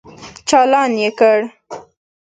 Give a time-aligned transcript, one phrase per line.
[0.47, 1.39] چالان يې کړ.